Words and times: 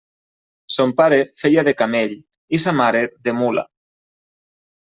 Son 0.77 0.93
pare 1.01 1.19
feia 1.43 1.65
de 1.69 1.75
camell 1.83 2.17
i 2.59 2.63
sa 2.67 2.75
mare 2.81 3.05
de 3.29 3.37
mula. 3.43 3.67